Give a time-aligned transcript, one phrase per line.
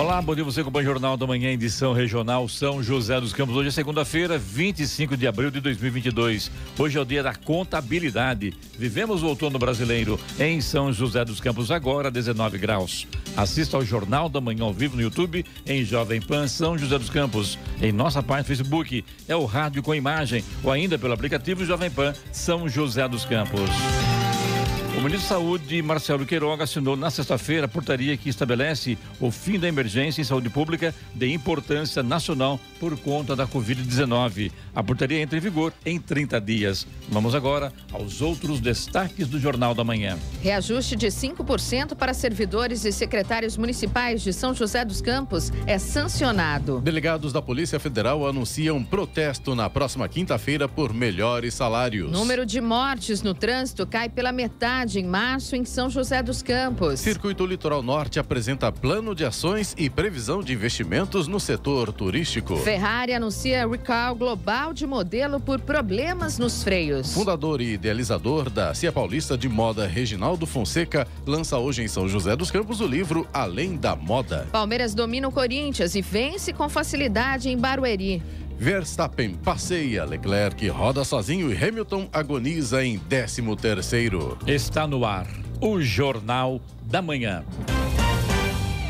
[0.00, 3.54] Olá, bom dia você com o Jornal da Manhã, edição regional São José dos Campos.
[3.54, 6.50] Hoje é segunda-feira, 25 de abril de 2022.
[6.78, 8.54] Hoje é o dia da contabilidade.
[8.78, 13.06] Vivemos o outono brasileiro em São José dos Campos, agora 19 graus.
[13.36, 17.10] Assista ao Jornal da Manhã ao vivo no YouTube, em Jovem Pan São José dos
[17.10, 17.58] Campos.
[17.82, 22.14] Em nossa página Facebook, é o rádio com imagem, ou ainda pelo aplicativo Jovem Pan
[22.32, 23.68] São José dos Campos.
[25.00, 29.58] O ministro da Saúde, Marcelo Queiroga, assinou na sexta-feira a portaria que estabelece o fim
[29.58, 34.52] da emergência em saúde pública de importância nacional por conta da Covid-19.
[34.74, 36.86] A portaria entra em vigor em 30 dias.
[37.08, 40.18] Vamos agora aos outros destaques do Jornal da Manhã.
[40.42, 46.78] Reajuste de 5% para servidores e secretários municipais de São José dos Campos é sancionado.
[46.78, 52.12] Delegados da Polícia Federal anunciam protesto na próxima quinta-feira por melhores salários.
[52.12, 57.00] Número de mortes no trânsito cai pela metade em março em São José dos Campos.
[57.00, 62.56] Circuito Litoral Norte apresenta plano de ações e previsão de investimentos no setor turístico.
[62.56, 67.12] Ferrari anuncia recall global de modelo por problemas nos freios.
[67.12, 72.34] Fundador e idealizador da Cia Paulista de Moda, Reginaldo Fonseca, lança hoje em São José
[72.34, 74.48] dos Campos o livro Além da Moda.
[74.50, 78.22] Palmeiras domina o Corinthians e vence com facilidade em Barueri.
[78.60, 84.36] Verstappen passeia, Leclerc roda sozinho e Hamilton agoniza em 13 terceiro.
[84.46, 85.26] Está no ar
[85.62, 87.42] o Jornal da Manhã.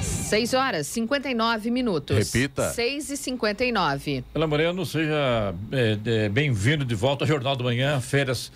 [0.02, 2.32] 6 horas 59 minutos.
[2.32, 2.70] Repita.
[2.70, 4.24] 6 e 59.
[4.32, 8.50] Pela Moreno, seja é, é, bem-vindo de volta ao Jornal da Manhã, férias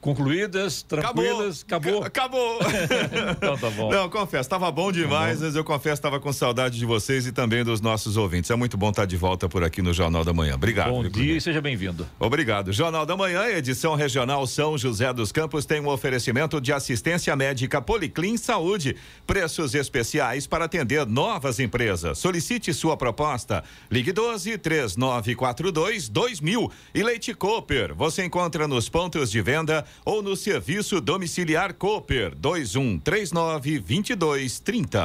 [0.00, 2.02] concluídas, tranquilas, acabou.
[2.04, 2.58] Acabou.
[3.36, 3.90] então tá bom.
[3.90, 7.64] Não, confesso, estava bom demais, mas eu confesso, estava com saudade de vocês e também
[7.64, 8.50] dos nossos ouvintes.
[8.50, 10.54] É muito bom estar de volta por aqui no Jornal da Manhã.
[10.54, 10.90] Obrigado.
[10.90, 12.06] Bom dia e seja bem-vindo.
[12.18, 12.72] Obrigado.
[12.72, 17.80] Jornal da Manhã, edição regional São José dos Campos, tem um oferecimento de assistência médica
[17.80, 18.96] Policlin Saúde.
[19.26, 22.18] Preços especiais para atender novas empresas.
[22.18, 23.64] Solicite sua proposta.
[23.90, 26.70] Ligue 12 3942 2000.
[26.94, 33.78] E Leite Cooper, você encontra nos pontos de venda ou no serviço domiciliar Cooper 2139
[33.80, 35.04] 2230.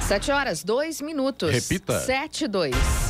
[0.00, 1.52] Sete horas, dois minutos.
[1.52, 2.00] Repita.
[2.00, 2.74] Sete, dois.
[2.74, 3.09] O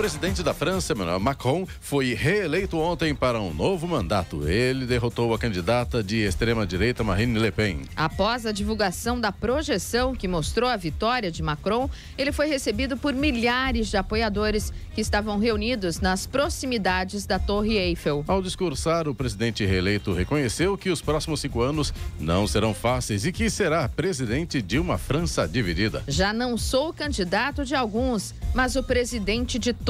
[0.00, 4.48] presidente da França, Emmanuel Macron, foi reeleito ontem para um novo mandato.
[4.48, 7.82] Ele derrotou a candidata de extrema-direita Marine Le Pen.
[7.94, 13.12] Após a divulgação da projeção que mostrou a vitória de Macron, ele foi recebido por
[13.12, 18.24] milhares de apoiadores que estavam reunidos nas proximidades da Torre Eiffel.
[18.26, 23.32] Ao discursar, o presidente reeleito reconheceu que os próximos cinco anos não serão fáceis e
[23.32, 26.02] que será presidente de uma França dividida.
[26.08, 29.89] Já não sou candidato de alguns, mas o presidente de todos,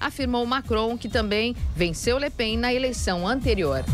[0.00, 3.84] afirmou Macron, que também venceu Le Pen na eleição anterior.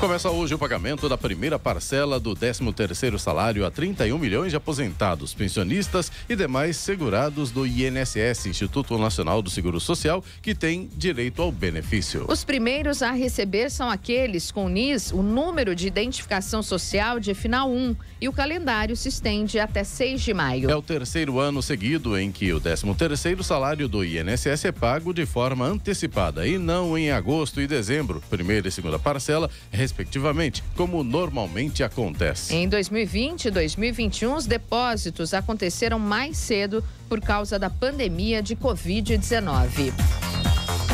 [0.00, 5.34] Começa hoje o pagamento da primeira parcela do 13º salário a 31 milhões de aposentados,
[5.34, 11.50] pensionistas e demais segurados do INSS, Instituto Nacional do Seguro Social, que têm direito ao
[11.50, 12.26] benefício.
[12.28, 17.68] Os primeiros a receber são aqueles com NIS, o número de identificação social de final
[17.68, 20.70] 1, e o calendário se estende até 6 de maio.
[20.70, 25.26] É o terceiro ano seguido em que o 13º salário do INSS é pago de
[25.26, 29.50] forma antecipada e não em agosto e dezembro, primeira e segunda parcela,
[29.88, 32.54] respectivamente, como normalmente acontece.
[32.54, 39.92] Em 2020 e 2021, os depósitos aconteceram mais cedo por causa da pandemia de Covid-19.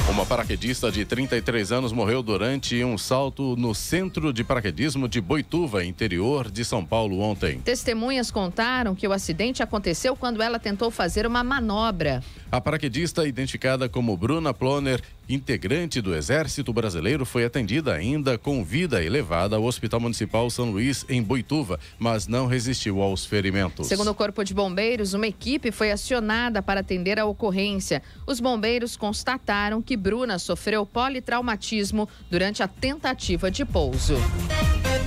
[0.08, 5.84] Uma paraquedista de 33 anos morreu durante um salto no centro de paraquedismo de Boituva,
[5.84, 7.58] interior de São Paulo, ontem.
[7.60, 12.22] Testemunhas contaram que o acidente aconteceu quando ela tentou fazer uma manobra.
[12.52, 19.02] A paraquedista, identificada como Bruna Ploner, integrante do Exército Brasileiro, foi atendida ainda com vida
[19.02, 23.86] e levada ao Hospital Municipal São Luís, em Boituva, mas não resistiu aos ferimentos.
[23.86, 28.02] Segundo o Corpo de Bombeiros, uma equipe foi acionada para atender a ocorrência.
[28.26, 34.14] Os bombeiros constataram que Bruna sofreu politraumatismo durante a tentativa de pouso.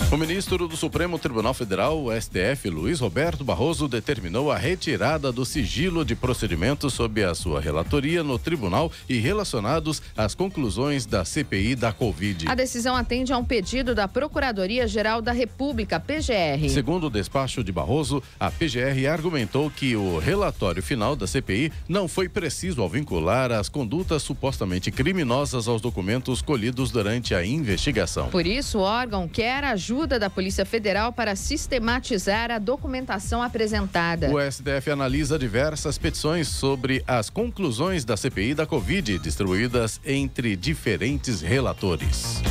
[0.10, 5.44] O ministro do Supremo Tribunal Federal, o STF, Luiz Roberto Barroso, determinou a retirada do
[5.44, 11.76] sigilo de procedimentos sob a sua relatoria no tribunal e relacionados às conclusões da CPI
[11.76, 12.48] da Covid.
[12.48, 16.70] A decisão atende a um pedido da Procuradoria-Geral da República, PGR.
[16.70, 22.08] Segundo o despacho de Barroso, a PGR argumentou que o relatório final da CPI não
[22.08, 28.30] foi preciso ao vincular as condutas supostamente criminosas aos documentos colhidos durante a investigação.
[28.30, 34.30] Por isso, o órgão quer ajuda ajuda da Polícia Federal para sistematizar a documentação apresentada.
[34.30, 41.42] O STF analisa diversas petições sobre as conclusões da CPI da Covid, distribuídas entre diferentes
[41.42, 42.44] relatores.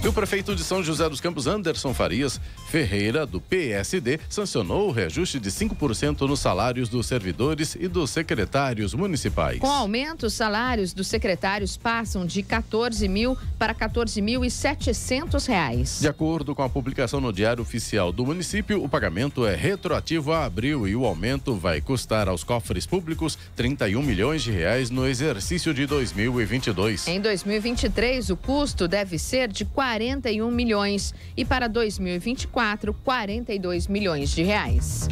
[0.03, 2.41] E o prefeito de São José dos Campos, Anderson Farias
[2.73, 8.95] Ferreira, do PSD, sancionou o reajuste de 5% nos salários dos servidores e dos secretários
[8.95, 9.59] municipais.
[9.59, 15.99] Com aumento, os salários dos secretários passam de 14 mil para 14.700 reais.
[16.01, 20.47] De acordo com a publicação no Diário Oficial do município, o pagamento é retroativo a
[20.47, 25.75] abril e o aumento vai custar aos cofres públicos 31 milhões de reais no exercício
[25.75, 27.07] de 2022.
[27.07, 32.62] Em 2023, o custo deve ser de 41 milhões e para 2024,
[33.05, 35.09] 42 milhões de reais.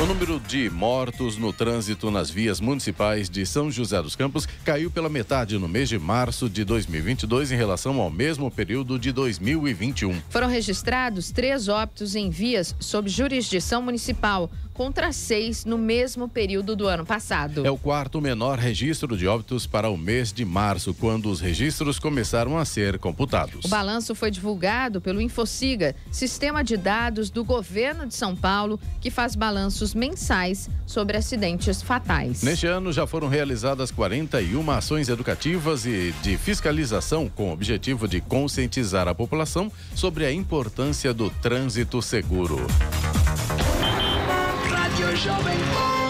[0.00, 4.92] O número de mortos no trânsito nas vias municipais de São José dos Campos caiu
[4.92, 10.20] pela metade no mês de março de 2022 em relação ao mesmo período de 2021.
[10.30, 14.48] Foram registrados três óbitos em vias sob jurisdição municipal,
[14.78, 17.66] contra seis no mesmo período do ano passado.
[17.66, 21.98] É o quarto menor registro de óbitos para o mês de março, quando os registros
[21.98, 23.64] começaram a ser computados.
[23.64, 29.10] O balanço foi divulgado pelo Infociga, sistema de dados do governo de São Paulo, que
[29.10, 32.42] faz balanços mensais sobre acidentes fatais.
[32.42, 38.20] Neste ano já foram realizadas 41 ações educativas e de fiscalização com o objetivo de
[38.20, 42.66] conscientizar a população sobre a importância do trânsito seguro.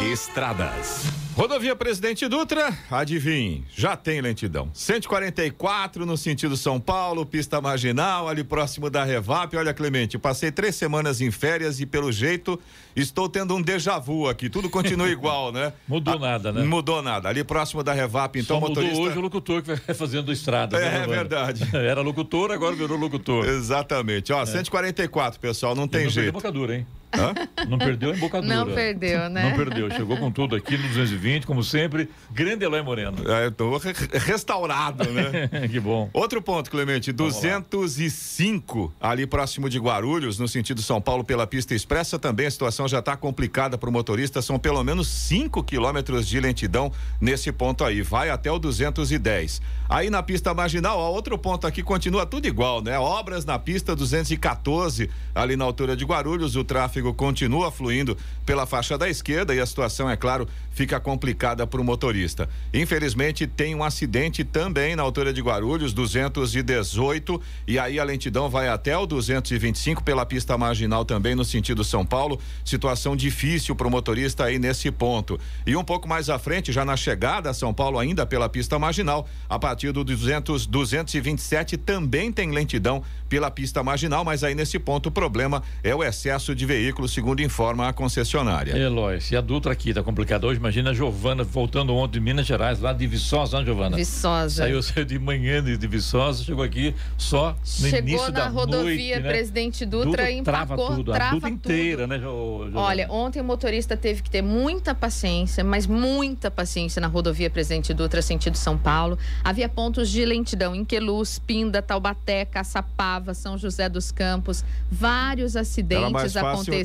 [0.03, 1.07] Estradas.
[1.35, 4.71] Rodovia Presidente Dutra, adivinhe, já tem lentidão.
[4.73, 9.57] 144 no sentido São Paulo, pista marginal, ali próximo da Revap.
[9.57, 12.59] Olha, Clemente, passei três semanas em férias e, pelo jeito,
[12.97, 14.49] estou tendo um déjà vu aqui.
[14.49, 15.73] Tudo continua igual, né?
[15.87, 16.65] Mudou A, nada, né?
[16.65, 17.29] Mudou nada.
[17.29, 18.95] Ali próximo da Revap, então, Só motorista.
[18.95, 20.77] Mudou hoje o locutor que vai fazendo estrada.
[20.77, 21.69] É, né, é verdade.
[21.77, 23.47] Era locutor, agora virou locutor.
[23.47, 24.33] Exatamente.
[24.33, 24.47] Ó, é.
[24.47, 26.31] 144, pessoal, não tem não jeito.
[26.31, 26.87] Embocadura, hein?
[27.17, 27.33] Hã?
[27.67, 28.55] Não perdeu a embocadura.
[28.55, 29.49] Não perdeu, né?
[29.49, 29.91] Não perdeu.
[29.91, 32.09] Chegou com tudo aqui no 220, como sempre.
[32.31, 33.17] Grande Eloy Moreno.
[33.31, 35.49] É, eu tô re restaurado, né?
[35.71, 36.11] que bom.
[36.13, 37.11] Outro ponto, Clemente.
[37.13, 42.19] 205 ali próximo de Guarulhos, no sentido São Paulo, pela pista expressa.
[42.19, 44.43] Também a situação já está complicada para o motorista.
[44.43, 48.03] São pelo menos 5 quilômetros de lentidão nesse ponto aí.
[48.03, 49.63] Vai até o 210.
[49.89, 52.99] Aí na pista marginal, ó, outro ponto aqui continua tudo igual, né?
[52.99, 56.55] Obras na pista 214, ali na altura de Guarulhos.
[56.55, 60.99] O tráfego tráfego continua fluindo pela faixa da esquerda e a situação, é claro, fica
[60.99, 62.49] complicada para o motorista.
[62.73, 68.69] Infelizmente, tem um acidente também na altura de Guarulhos, 218, e aí a lentidão vai
[68.69, 72.41] até o 225 pela pista marginal também no sentido São Paulo.
[72.65, 75.39] Situação difícil para o motorista aí nesse ponto.
[75.67, 78.79] E um pouco mais à frente, já na chegada a São Paulo, ainda pela pista
[78.79, 84.79] marginal, a partir do 200, 227 também tem lentidão pela pista marginal, mas aí nesse
[84.79, 88.77] ponto o problema é o excesso de veículos veículo, segundo informa a concessionária.
[88.77, 92.47] Eloy, se a Dutra aqui tá complicada hoje, imagina a Giovana voltando ontem de Minas
[92.47, 93.97] Gerais, lá de Viçosa, né, Giovana?
[93.97, 94.63] Viçosa.
[94.63, 98.61] Saiu, saiu de manhã de, de Viçosa, chegou aqui só no chegou início da noite.
[98.61, 99.29] Chegou na rodovia né?
[99.29, 101.59] Presidente Dutra e trava empacou, tudo, trava a Dutra tudo.
[101.59, 107.01] inteira, né, jo, Olha, ontem o motorista teve que ter muita paciência, mas muita paciência
[107.01, 109.19] na rodovia Presidente Dutra, sentido São Paulo.
[109.45, 114.65] Havia pontos de lentidão em Queluz, Pinda, Taubaté, Caçapava, São José dos Campos.
[114.91, 116.78] Vários acidentes aconteceram.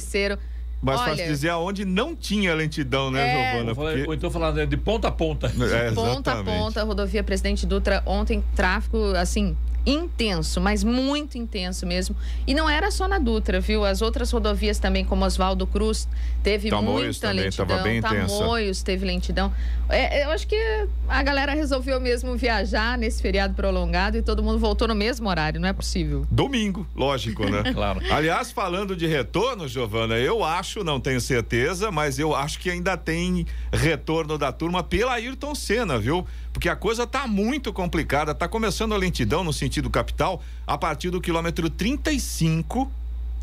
[0.81, 3.51] Mais Olha, fácil dizer aonde não tinha lentidão, né, é...
[3.53, 3.75] Giovana?
[3.75, 4.03] Porque...
[4.05, 5.47] Ou então falando de ponta a ponta.
[5.47, 11.85] É, de ponta a ponta, rodovia Presidente Dutra, ontem tráfego, assim, intenso, mas muito intenso
[11.85, 12.15] mesmo.
[12.47, 13.83] E não era só na Dutra, viu?
[13.83, 16.07] As outras rodovias também, como Oswaldo Cruz,
[16.41, 17.83] teve Tamoios muita também, lentidão.
[17.83, 18.85] Bem Tamoios intensa.
[18.85, 19.53] teve lentidão.
[19.89, 24.57] É, eu acho que a galera resolveu mesmo viajar nesse feriado prolongado e todo mundo
[24.59, 26.25] voltou no mesmo horário, não é possível.
[26.31, 27.63] Domingo, lógico, né?
[27.73, 28.01] claro.
[28.09, 32.95] Aliás, falando de retorno, Giovana, eu acho, não tenho certeza, mas eu acho que ainda
[32.95, 36.25] tem retorno da turma pela Ayrton Senna, viu?
[36.53, 41.10] Porque a coisa tá muito complicada, tá começando a lentidão no sentido capital a partir
[41.10, 42.89] do quilômetro 35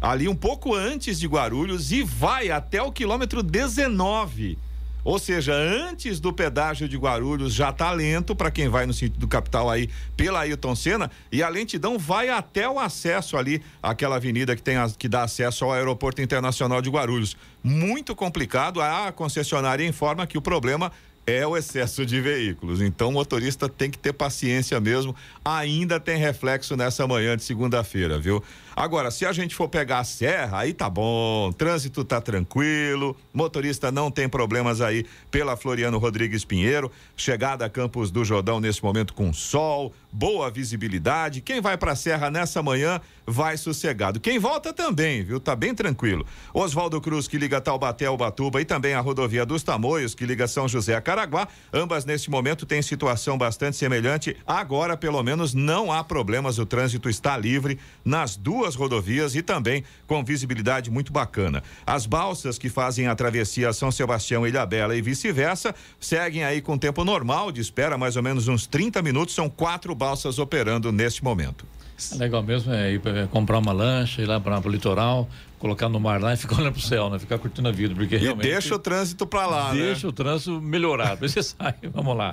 [0.01, 4.57] ali um pouco antes de Guarulhos e vai até o quilômetro 19
[5.03, 9.27] ou seja, antes do pedágio de Guarulhos já está lento para quem vai no sentido
[9.27, 14.55] capital aí pela Ailton Senna e a lentidão vai até o acesso ali aquela avenida
[14.55, 17.37] que tem a, que dá acesso ao aeroporto internacional de Guarulhos.
[17.63, 18.81] Muito complicado.
[18.81, 20.93] A concessionária informa que o problema
[21.31, 22.81] é o excesso de veículos.
[22.81, 25.15] Então o motorista tem que ter paciência mesmo.
[25.45, 28.43] Ainda tem reflexo nessa manhã de segunda-feira, viu?
[28.75, 33.91] Agora, se a gente for pegar a serra, aí tá bom, trânsito tá tranquilo, motorista
[33.91, 39.15] não tem problemas aí pela Floriano Rodrigues Pinheiro, chegada a Campos do Jordão nesse momento
[39.15, 41.41] com sol, boa visibilidade.
[41.41, 44.19] Quem vai para a serra nessa manhã vai sossegado.
[44.19, 45.39] Quem volta também, viu?
[45.39, 46.27] Tá bem tranquilo.
[46.53, 50.49] Oswaldo Cruz que liga Taubaté ao Batuba e também a rodovia dos Tamoios que liga
[50.49, 54.37] São José a Caraguá, ambas neste momento têm situação bastante semelhante.
[54.47, 59.43] Agora, pelo menos não há problemas, o trânsito está livre nas duas duas rodovias e
[59.43, 61.63] também com visibilidade muito bacana.
[61.87, 67.05] As balsas que fazem a travessia São Sebastião, Ilhabela e vice-versa seguem aí com tempo
[67.05, 69.35] normal de espera, mais ou menos uns 30 minutos.
[69.35, 71.67] São quatro balsas operando neste momento.
[72.13, 73.01] É legal mesmo é ir
[73.31, 76.73] comprar uma lancha, ir lá para o litoral, colocar no mar lá e ficar olhando
[76.73, 77.19] pro céu, né?
[77.19, 77.95] Ficar curtindo a vida.
[77.95, 79.87] Porque e deixa o trânsito para lá, deixa né?
[79.87, 81.25] Deixa o trânsito melhorado.
[81.25, 82.33] Aí você sai, vamos lá.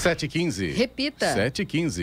[0.00, 0.70] Sete e quinze.
[0.70, 1.30] Repita.
[1.34, 2.00] Sete e quinze.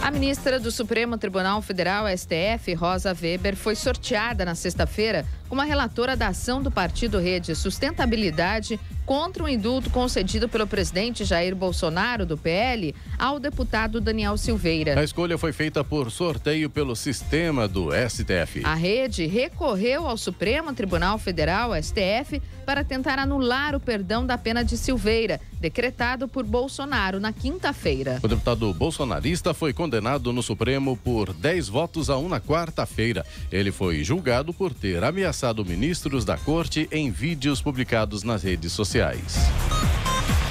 [0.00, 5.64] A ministra do Supremo Tribunal Federal, STF, Rosa Weber, foi sorteada na sexta-feira como a
[5.64, 12.26] relatora da ação do Partido Rede Sustentabilidade contra o indulto concedido pelo presidente Jair Bolsonaro,
[12.26, 14.98] do PL, ao deputado Daniel Silveira.
[14.98, 18.64] A escolha foi feita por sorteio pelo sistema do STF.
[18.64, 24.64] A rede recorreu ao Supremo Tribunal Federal, STF, para tentar anular o perdão da pena
[24.64, 28.18] de Silveira, decretado por Bolsonaro na quinta-feira.
[28.24, 33.24] O deputado bolsonarista foi condenado no Supremo por 10 votos a 1 na quarta-feira.
[33.52, 39.36] Ele foi julgado por ter ameaçado ministros da corte em vídeos publicados nas redes sociais.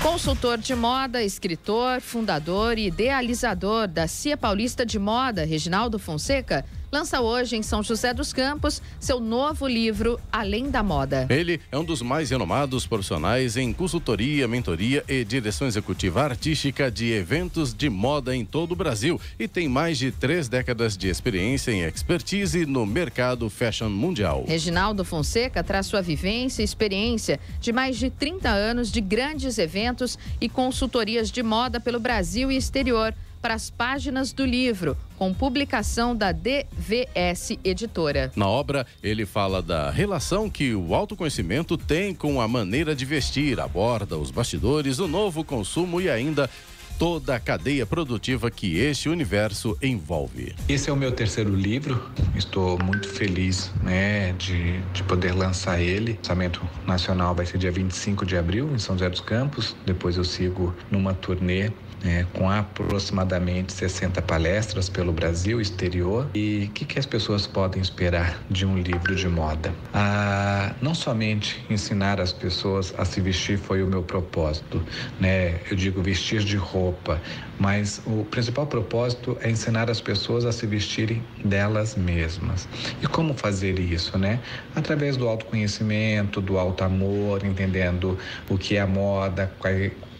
[0.01, 6.63] Consultor de moda, escritor, fundador e idealizador da CIA Paulista de Moda, Reginaldo Fonseca,
[6.95, 11.27] lança hoje em São José dos Campos seu novo livro Além da Moda.
[11.29, 17.11] Ele é um dos mais renomados profissionais em consultoria, mentoria e direção executiva artística de
[17.11, 21.69] eventos de moda em todo o Brasil e tem mais de três décadas de experiência
[21.69, 24.45] em expertise no mercado fashion mundial.
[24.47, 30.17] Reginaldo Fonseca traz sua vivência e experiência de mais de 30 anos de grandes eventos
[30.39, 33.13] e consultorias de moda pelo Brasil e exterior
[33.45, 38.31] para as páginas do livro, com publicação da DVS Editora.
[38.35, 43.59] Na obra, ele fala da relação que o autoconhecimento tem com a maneira de vestir,
[43.59, 46.49] aborda os bastidores, o novo consumo e ainda
[46.97, 50.55] toda a cadeia produtiva que este universo envolve.
[50.67, 56.13] Esse é o meu terceiro livro, estou muito feliz né, de, de poder lançar ele.
[56.13, 59.75] O lançamento nacional vai ser dia 25 de abril, em São José dos Campos.
[59.85, 61.71] Depois eu sigo numa turnê
[62.05, 66.29] é, com aproximadamente 60 palestras pelo Brasil exterior.
[66.33, 69.73] E o que, que, as pessoas podem esperar de um livro de moda?
[69.93, 74.83] Ah, não somente ensinar as pessoas a se vestir foi o meu propósito,
[75.19, 75.59] né?
[75.69, 77.21] Eu digo vestir de roupa,
[77.59, 82.67] mas o principal propósito é ensinar as pessoas a se vestirem delas mesmas.
[83.01, 84.39] E como fazer isso, né?
[84.75, 88.17] Através do autoconhecimento, do alto amor, entendendo
[88.49, 89.51] o que é a moda,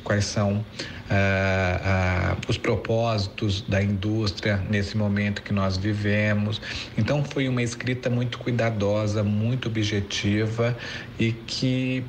[0.06, 0.64] quais são
[1.10, 6.62] ah, ah, os propósitos da indústria nesse momento que nós vivemos.
[6.98, 10.78] Então, foi uma escrita muito cuidadosa, muito objetiva
[11.20, 12.06] e que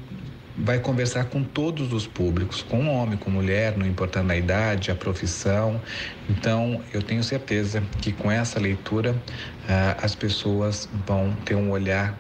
[0.56, 4.94] vai conversar com todos os públicos, com homem, com mulher, não importando a idade, a
[4.94, 5.80] profissão.
[6.30, 12.12] Então, eu tenho certeza que com essa leitura uh, as pessoas vão ter um olhar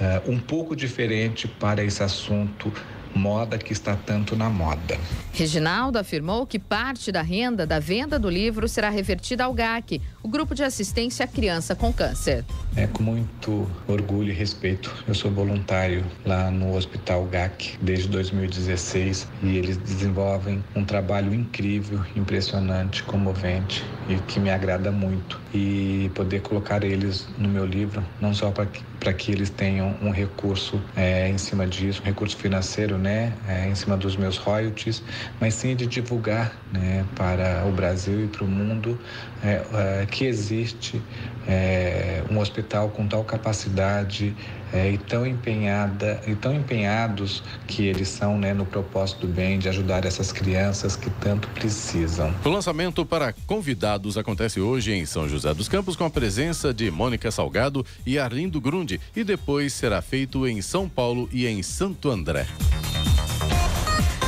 [0.00, 2.72] uh, um pouco diferente para esse assunto
[3.14, 4.98] moda que está tanto na moda.
[5.32, 10.28] Reginaldo afirmou que parte da renda da venda do livro será revertida ao GAC, o
[10.28, 12.44] Grupo de Assistência à Criança com Câncer.
[12.76, 14.92] É com muito orgulho e respeito.
[15.06, 22.00] Eu sou voluntário lá no Hospital GAC desde 2016 e eles desenvolvem um trabalho incrível,
[22.16, 25.40] impressionante, comovente e que me agrada muito.
[25.52, 30.10] E poder colocar eles no meu livro, não só para que, que eles tenham um
[30.10, 35.02] recurso é, em cima disso, um recurso financeiro, né, é, em cima dos meus royalties,
[35.40, 38.98] mas sim de divulgar né, para o Brasil e para o mundo
[39.42, 41.02] é, é, que existe
[41.46, 44.34] é, um hospital com tal capacidade
[44.74, 49.58] é, e tão empenhada e tão empenhados que eles são né, no propósito do bem
[49.58, 52.34] de ajudar essas crianças que tanto precisam.
[52.44, 56.90] O lançamento para convidados acontece hoje em São José dos Campos com a presença de
[56.90, 62.10] Mônica Salgado e Arlindo Grunde e depois será feito em São Paulo e em Santo
[62.10, 62.46] André.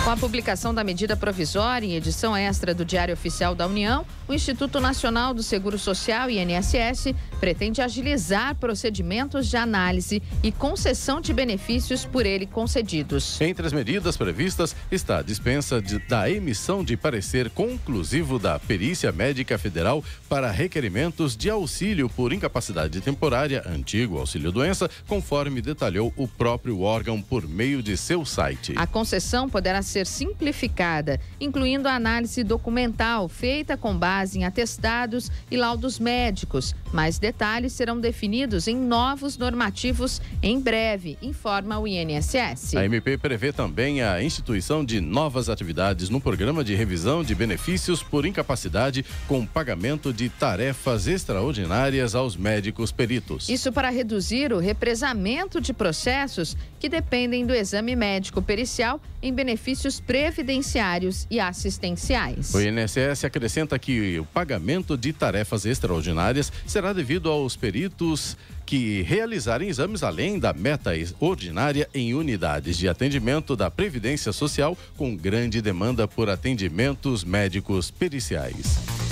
[0.07, 4.33] Com a publicação da medida provisória em edição extra do Diário Oficial da União, o
[4.33, 12.05] Instituto Nacional do Seguro Social, INSS, pretende agilizar procedimentos de análise e concessão de benefícios
[12.05, 13.41] por ele concedidos.
[13.41, 19.11] Entre as medidas previstas está a dispensa de, da emissão de parecer conclusivo da Perícia
[19.11, 26.83] Médica Federal para requerimentos de auxílio por incapacidade temporária, antigo auxílio-doença, conforme detalhou o próprio
[26.83, 28.73] órgão por meio de seu site.
[28.77, 35.31] A concessão poderá ser ser simplificada, incluindo a análise documental feita com base em atestados
[35.51, 36.75] e laudos médicos.
[36.97, 42.75] Mais detalhes serão definidos em novos normativos em breve, informa o INSS.
[42.75, 48.03] A MP prevê também a instituição de novas atividades no programa de revisão de benefícios
[48.03, 53.51] por incapacidade com pagamento de tarefas extraordinárias aos médicos peritos.
[53.51, 60.01] Isso para reduzir o represamento de processos que dependem do exame médico pericial em benefícios
[60.01, 62.55] previdenciários e assistenciais.
[62.55, 69.69] O INSS acrescenta que o pagamento de tarefas extraordinárias será devido aos peritos que realizarem
[69.69, 76.09] exames além da meta ordinária em unidades de atendimento da Previdência Social com grande demanda
[76.09, 79.06] por atendimentos médicos periciais.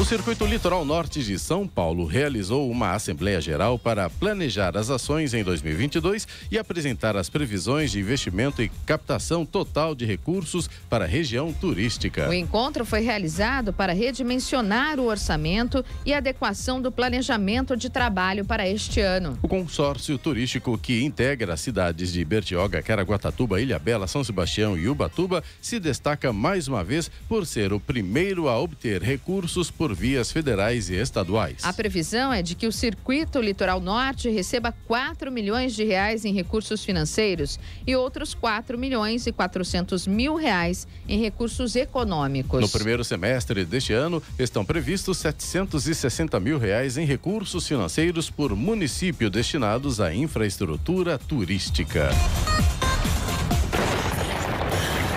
[0.00, 5.34] O Circuito Litoral Norte de São Paulo realizou uma Assembleia Geral para planejar as ações
[5.34, 11.08] em 2022 e apresentar as previsões de investimento e captação total de recursos para a
[11.08, 12.28] região turística.
[12.28, 18.68] O encontro foi realizado para redimensionar o orçamento e adequação do planejamento de trabalho para
[18.68, 19.36] este ano.
[19.42, 25.42] O consórcio turístico que integra as cidades de Bertioga, Caraguatatuba, Ilhabela, São Sebastião e Ubatuba
[25.60, 30.30] se destaca mais uma vez por ser o primeiro a obter recursos por por vias
[30.30, 31.64] federais e estaduais.
[31.64, 36.34] A previsão é de que o Circuito Litoral Norte receba 4 milhões de reais em
[36.34, 42.60] recursos financeiros e outros 4 milhões e 400 mil reais em recursos econômicos.
[42.60, 49.30] No primeiro semestre deste ano, estão previstos 760 mil reais em recursos financeiros por município
[49.30, 52.10] destinados à infraestrutura turística.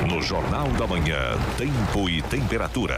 [0.07, 2.95] No Jornal da Manhã, tempo e temperatura.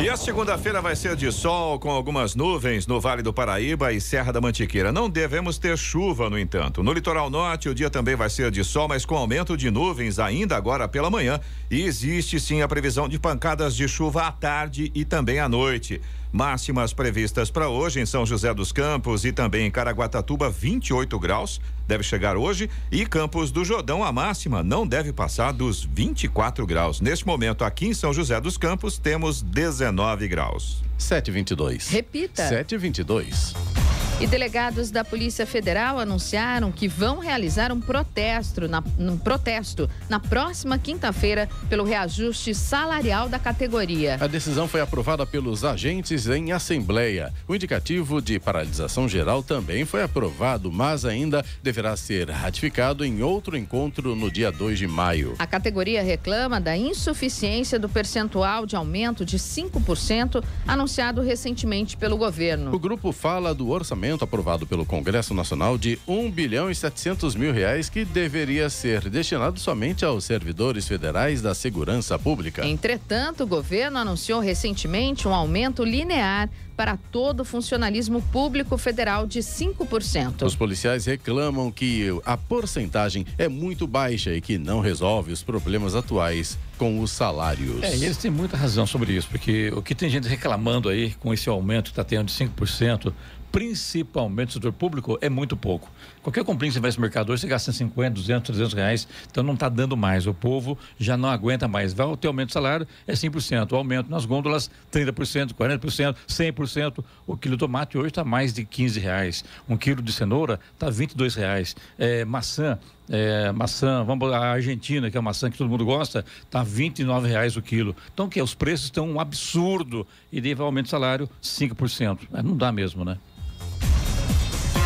[0.00, 4.00] E a segunda-feira vai ser de sol com algumas nuvens no Vale do Paraíba e
[4.00, 4.92] Serra da Mantiqueira.
[4.92, 6.82] Não devemos ter chuva, no entanto.
[6.82, 10.18] No litoral norte, o dia também vai ser de sol, mas com aumento de nuvens
[10.18, 11.40] ainda agora pela manhã.
[11.70, 16.00] E existe sim a previsão de pancadas de chuva à tarde e também à noite.
[16.32, 21.60] Máximas previstas para hoje em São José dos Campos e também em Caraguatatuba, 28 graus.
[21.88, 22.70] Deve chegar hoje.
[22.90, 27.00] E Campos do Jordão, a máxima não deve passar dos 24 graus.
[27.00, 30.82] Neste momento, aqui em São José dos Campos, temos 19 graus.
[30.96, 31.88] 722.
[31.88, 32.48] Repita.
[32.48, 33.79] 722.
[34.20, 40.20] E delegados da Polícia Federal anunciaram que vão realizar um protesto na, um protesto na
[40.20, 44.18] próxima quinta-feira pelo reajuste salarial da categoria.
[44.20, 47.32] A decisão foi aprovada pelos agentes em assembleia.
[47.48, 53.56] O indicativo de paralisação geral também foi aprovado, mas ainda deverá ser ratificado em outro
[53.56, 55.34] encontro no dia 2 de maio.
[55.38, 62.74] A categoria reclama da insuficiência do percentual de aumento de 5% anunciado recentemente pelo governo.
[62.74, 67.34] O grupo fala do orçamento orçamento aprovado pelo Congresso Nacional de 1 bilhão e 700
[67.34, 72.66] mil reais que deveria ser destinado somente aos servidores federais da segurança pública.
[72.66, 79.40] Entretanto, o governo anunciou recentemente um aumento linear para todo o funcionalismo público federal de
[79.40, 80.46] 5%.
[80.46, 85.94] Os policiais reclamam que a porcentagem é muito baixa e que não resolve os problemas
[85.94, 87.82] atuais com os salários.
[87.82, 91.34] É, eles têm muita razão sobre isso, porque o que tem gente reclamando aí com
[91.34, 93.12] esse aumento que está tendo de 5%,
[93.50, 95.90] principalmente no setor público, é muito pouco.
[96.22, 99.42] Qualquer comprinha que você vai no mercado hoje, você gasta 50, 200, 300 reais, então
[99.42, 100.26] não está dando mais.
[100.26, 101.92] O povo já não aguenta mais.
[101.92, 103.72] Vai ter aumento de salário, é 100%.
[103.72, 107.04] O aumento nas gôndolas, 30%, 40%, 100%.
[107.26, 109.44] O quilo de tomate hoje está mais de 15 reais.
[109.68, 111.74] Um quilo de cenoura está 22 reais.
[111.98, 116.24] É, maçã, é, maçã, vamos a Argentina, que é a maçã que todo mundo gosta,
[116.44, 117.96] está 29 reais o quilo.
[118.12, 122.20] Então, que os preços estão um absurdo e deve aumento de salário 5%.
[122.32, 123.18] É, não dá mesmo, né?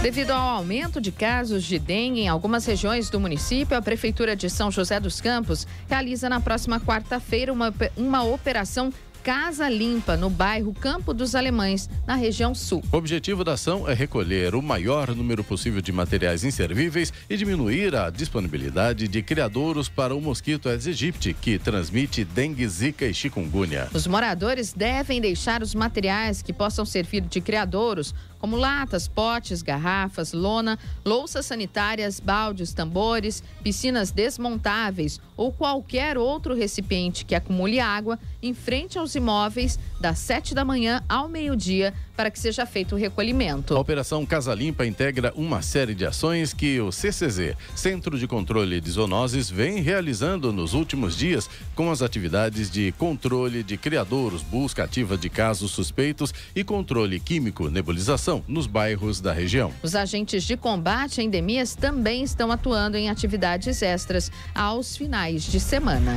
[0.04, 4.50] Devido ao aumento de casos de dengue em algumas regiões do município, a Prefeitura de
[4.50, 10.74] São José dos Campos realiza na próxima quarta-feira uma, uma operação Casa Limpa, no bairro
[10.74, 12.82] Campo dos Alemães, na região sul.
[12.92, 17.96] O objetivo da ação é recolher o maior número possível de materiais inservíveis e diminuir
[17.96, 23.88] a disponibilidade de criadouros para o mosquito Aedes aegypti, que transmite dengue, zika e chikungunya.
[23.94, 28.14] Os moradores devem deixar os materiais que possam servir de criadouros
[28.44, 37.24] como latas, potes, garrafas, lona, louças sanitárias, baldes, tambores, piscinas desmontáveis ou qualquer outro recipiente
[37.24, 42.38] que acumule água em frente aos imóveis das 7 da manhã ao meio-dia para que
[42.38, 43.74] seja feito o recolhimento.
[43.74, 48.80] A Operação Casa Limpa integra uma série de ações que o CCZ, Centro de Controle
[48.80, 54.84] de Zoonoses, vem realizando nos últimos dias com as atividades de controle de criadouros, busca
[54.84, 59.72] ativa de casos suspeitos e controle químico, nebulização nos bairros da região.
[59.82, 65.60] Os agentes de combate a endemias também estão atuando em atividades extras aos finais de
[65.60, 66.16] semana.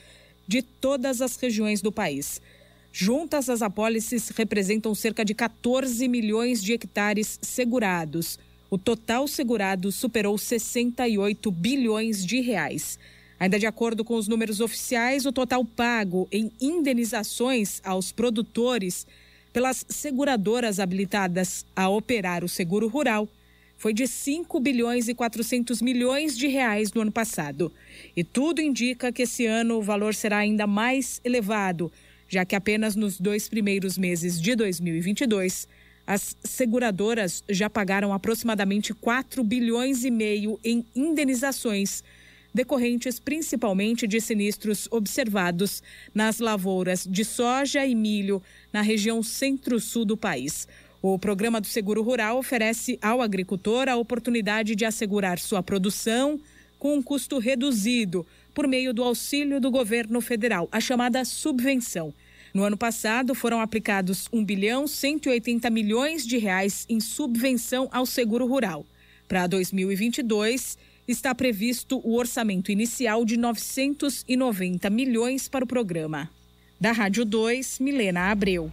[0.45, 2.43] de todas as regiões do país.
[2.93, 8.39] Juntas, as apólices representam cerca de 14 milhões de hectares segurados.
[8.69, 12.99] O total segurado superou 68 bilhões de reais.
[13.39, 19.07] Ainda de acordo com os números oficiais, o total pago em indenizações aos produtores
[19.53, 23.29] pelas seguradoras habilitadas a operar o seguro rural
[23.81, 27.73] foi de 5 bilhões e 400 milhões de reais no ano passado.
[28.15, 31.91] E tudo indica que esse ano o valor será ainda mais elevado,
[32.31, 35.67] já que apenas nos dois primeiros meses de 2022,
[36.07, 42.03] as seguradoras já pagaram aproximadamente 4 bilhões e meio em indenizações
[42.53, 45.83] decorrentes principalmente de sinistros observados
[46.15, 50.67] nas lavouras de soja e milho na região centro-sul do país.
[51.03, 56.41] O programa do Seguro Rural oferece ao agricultor a oportunidade de assegurar sua produção
[56.79, 62.13] com um custo reduzido por meio do auxílio do governo federal, a chamada subvenção.
[62.53, 68.47] No ano passado, foram aplicados 1 bilhão 180 milhões de reais em subvenção ao seguro
[68.47, 68.85] rural.
[69.29, 76.29] Para 2022, está previsto o orçamento inicial de 990 milhões para o programa.
[76.81, 78.73] Da Rádio 2, Milena Abreu.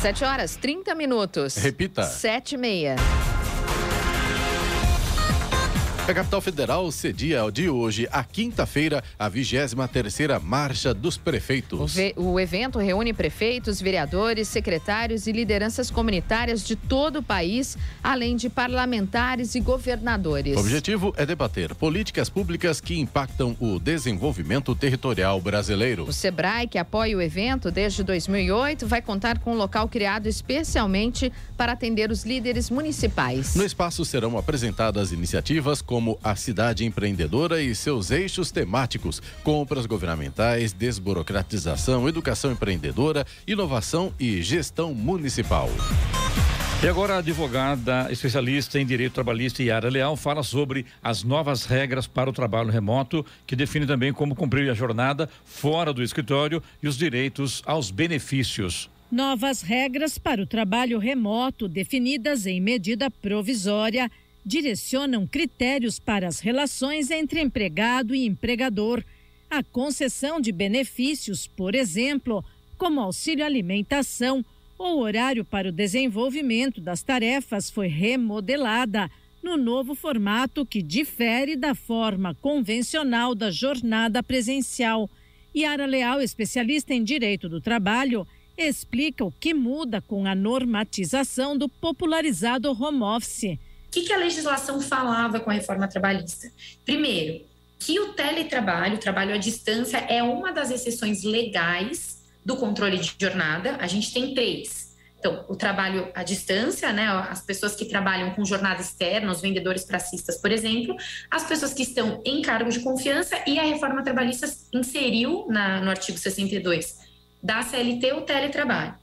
[0.00, 1.56] 7 horas 30 minutos.
[1.56, 2.02] Repita.
[2.04, 2.96] 7 e meia.
[6.08, 11.94] A capital federal cedia de hoje a quinta-feira a 23 terceira Marcha dos O, Prefeitos.
[11.96, 18.36] ve- o evento reúne prefeitos, vereadores, secretários e lideranças comunitárias de todo o país, além
[18.36, 20.56] de parlamentares e governadores.
[20.56, 26.04] O objetivo é debater políticas públicas que impactam o desenvolvimento territorial brasileiro.
[26.04, 31.32] O Sebrae, que apoia o evento desde 2008, vai contar com um local criado especialmente
[31.56, 33.56] para atender os líderes municipais.
[33.56, 40.72] No espaço serão apresentadas iniciativas como a cidade empreendedora e seus eixos temáticos: compras governamentais,
[40.72, 45.70] desburocratização, educação empreendedora, inovação e gestão municipal.
[46.82, 52.06] E agora a advogada especialista em direito trabalhista Yara Leal fala sobre as novas regras
[52.06, 56.86] para o trabalho remoto, que define também como cumprir a jornada fora do escritório e
[56.86, 58.90] os direitos aos benefícios.
[59.10, 64.10] Novas regras para o trabalho remoto, definidas em medida provisória,
[64.46, 69.02] direcionam critérios para as relações entre empregado e empregador.
[69.50, 72.44] A concessão de benefícios, por exemplo,
[72.78, 74.44] como auxílio alimentação
[74.78, 79.10] ou horário para o desenvolvimento das tarefas, foi remodelada
[79.42, 85.10] no novo formato que difere da forma convencional da jornada presencial.
[85.56, 91.68] Yara Leal, especialista em direito do trabalho, explica o que muda com a normatização do
[91.68, 93.58] popularizado home office.
[93.96, 96.52] Que, que a legislação falava com a reforma trabalhista?
[96.84, 97.46] Primeiro,
[97.78, 103.14] que o teletrabalho, o trabalho à distância, é uma das exceções legais do controle de
[103.18, 103.78] jornada.
[103.80, 104.94] A gente tem três.
[105.18, 109.82] Então, o trabalho à distância, né, as pessoas que trabalham com jornada externa, os vendedores
[109.84, 110.94] pracistas, por exemplo,
[111.30, 115.88] as pessoas que estão em cargo de confiança e a reforma trabalhista inseriu na, no
[115.88, 116.98] artigo 62
[117.42, 118.94] da CLT o teletrabalho.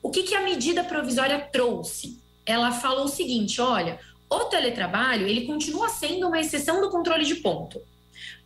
[0.00, 2.22] O que, que a medida provisória trouxe?
[2.46, 3.98] Ela falou o seguinte: olha,
[4.30, 7.80] o teletrabalho ele continua sendo uma exceção do controle de ponto.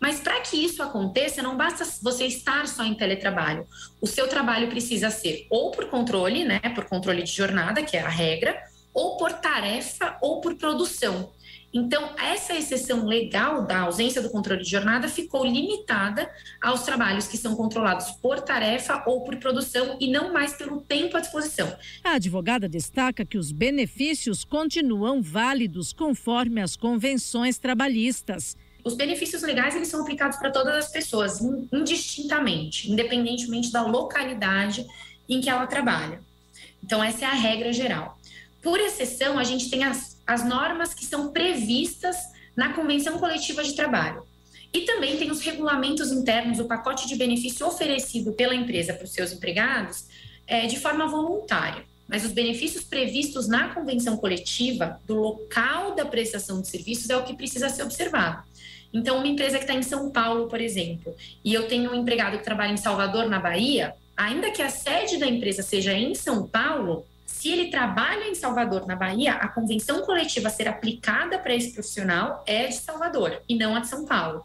[0.01, 3.67] Mas para que isso aconteça, não basta você estar só em teletrabalho.
[4.01, 8.03] O seu trabalho precisa ser ou por controle, né, por controle de jornada, que é
[8.03, 8.61] a regra,
[8.93, 11.33] ou por tarefa ou por produção.
[11.75, 16.31] Então, essa exceção legal da ausência do controle de jornada ficou limitada
[16.61, 21.17] aos trabalhos que são controlados por tarefa ou por produção e não mais pelo tempo
[21.17, 21.75] à disposição.
[22.05, 28.55] A advogada destaca que os benefícios continuam válidos conforme as convenções trabalhistas.
[28.85, 31.41] Os benefícios legais eles são aplicados para todas as pessoas,
[31.73, 34.87] indistintamente, independentemente da localidade
[35.29, 36.21] em que ela trabalha.
[36.85, 38.19] Então, essa é a regra geral.
[38.61, 42.17] Por exceção, a gente tem as, as normas que são previstas
[42.57, 44.25] na Convenção Coletiva de Trabalho.
[44.73, 49.13] E também tem os regulamentos internos, o pacote de benefício oferecido pela empresa para os
[49.13, 50.07] seus empregados
[50.47, 51.85] é, de forma voluntária.
[52.09, 57.25] Mas os benefícios previstos na convenção coletiva do local da prestação de serviços é o
[57.25, 58.43] que precisa ser observado.
[58.93, 62.39] Então, uma empresa que está em São Paulo, por exemplo, e eu tenho um empregado
[62.39, 66.47] que trabalha em Salvador, na Bahia, ainda que a sede da empresa seja em São
[66.47, 71.55] Paulo, se ele trabalha em Salvador, na Bahia, a convenção coletiva a ser aplicada para
[71.55, 74.45] esse profissional é de Salvador e não a de São Paulo.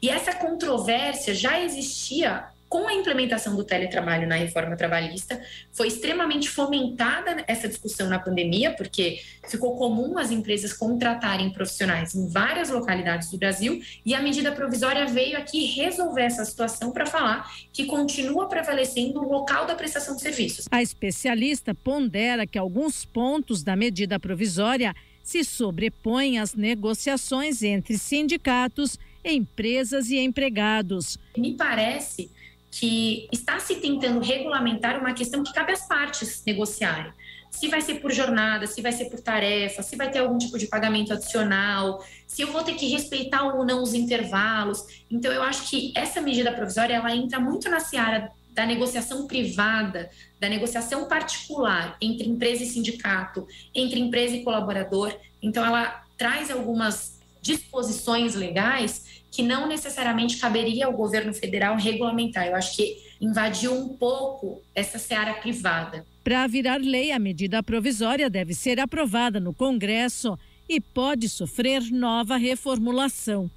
[0.00, 5.40] E essa controvérsia já existia com a implementação do teletrabalho na reforma trabalhista,
[5.72, 12.28] foi extremamente fomentada essa discussão na pandemia, porque ficou comum as empresas contratarem profissionais em
[12.28, 17.50] várias localidades do Brasil, e a medida provisória veio aqui resolver essa situação para falar
[17.72, 20.66] que continua prevalecendo o local da prestação de serviços.
[20.70, 28.98] A especialista pondera que alguns pontos da medida provisória se sobrepõem às negociações entre sindicatos,
[29.22, 31.18] empresas e empregados.
[31.36, 32.30] Me parece
[32.78, 37.12] que está se tentando regulamentar uma questão que cabe às partes negociarem.
[37.50, 40.56] Se vai ser por jornada, se vai ser por tarefa, se vai ter algum tipo
[40.56, 45.04] de pagamento adicional, se eu vou ter que respeitar ou não os intervalos.
[45.10, 50.08] Então, eu acho que essa medida provisória ela entra muito na seara da negociação privada,
[50.38, 55.12] da negociação particular entre empresa e sindicato, entre empresa e colaborador.
[55.42, 62.46] Então, ela traz algumas disposições legais que não necessariamente caberia ao governo federal regulamentar.
[62.46, 66.04] Eu acho que invadiu um pouco essa seara privada.
[66.22, 70.38] Para virar lei, a medida provisória deve ser aprovada no Congresso
[70.68, 73.50] e pode sofrer nova reformulação.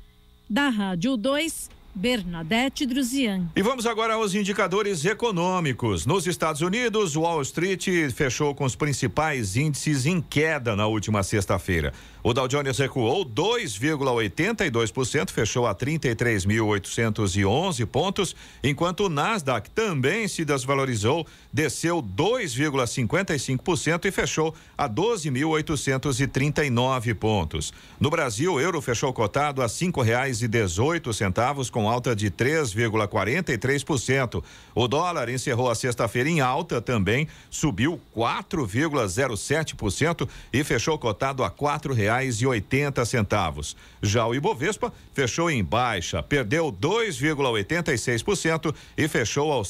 [0.50, 3.48] Da Rádio 2, Bernadette Druzian.
[3.56, 6.06] E vamos agora aos indicadores econômicos.
[6.06, 11.94] Nos Estados Unidos, Wall Street fechou com os principais índices em queda na última sexta-feira.
[12.24, 21.26] O Dow Jones recuou 2,82%, fechou a 33.811 pontos, enquanto o Nasdaq também se desvalorizou,
[21.52, 27.74] desceu 2,55% e fechou a 12.839 pontos.
[28.00, 32.32] No Brasil, o euro fechou cotado a cinco reais e dezoito centavos, com alta de
[32.32, 34.42] 3,43%.
[34.74, 41.94] O dólar encerrou a sexta-feira em alta também, subiu 4,07% e fechou cotado a quatro
[41.94, 43.76] reais e oitenta centavos.
[44.02, 49.70] Já o Ibovespa fechou em baixa, perdeu 2,86% e fechou aos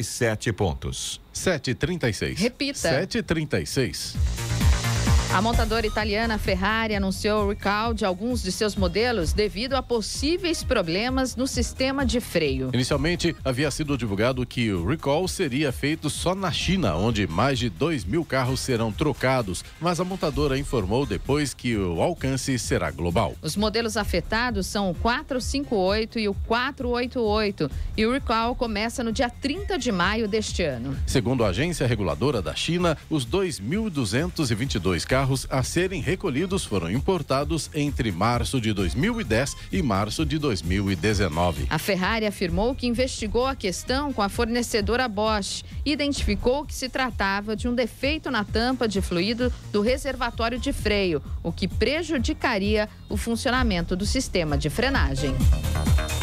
[0.00, 1.20] 111.077 pontos.
[1.34, 2.38] 7,36.
[2.40, 3.02] Repita.
[3.02, 4.16] 7,36.
[5.32, 10.64] A montadora italiana Ferrari anunciou o recall de alguns de seus modelos devido a possíveis
[10.64, 12.70] problemas no sistema de freio.
[12.74, 17.70] Inicialmente, havia sido divulgado que o recall seria feito só na China, onde mais de
[17.70, 23.36] 2 mil carros serão trocados, mas a montadora informou depois que o alcance será global.
[23.40, 29.30] Os modelos afetados são o 458 e o 488 e o recall começa no dia
[29.30, 30.96] 30 de maio deste ano.
[31.06, 37.68] Segundo a agência reguladora da China, os 2.222 carros carros a serem recolhidos foram importados
[37.74, 41.66] entre março de 2010 e março de 2019.
[41.68, 46.88] A Ferrari afirmou que investigou a questão com a fornecedora Bosch e identificou que se
[46.88, 52.88] tratava de um defeito na tampa de fluido do reservatório de freio, o que prejudicaria
[53.06, 55.34] o funcionamento do sistema de frenagem.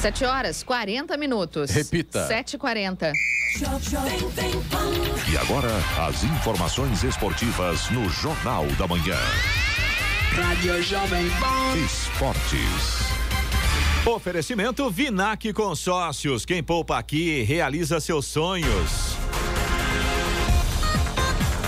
[0.00, 1.70] 7 horas 40 minutos.
[1.70, 2.28] Repita.
[2.28, 3.12] 7h40.
[5.30, 5.70] E agora,
[6.06, 9.16] as informações esportivas no Jornal da Manhã.
[10.32, 11.76] Rádio Jovem Pan.
[11.78, 13.16] Esportes.
[14.06, 16.44] Oferecimento Vinac Consórcios.
[16.44, 19.16] Quem poupa aqui realiza seus sonhos.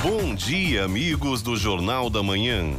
[0.02, 2.74] Bom dia, amigos do Jornal da Manhã.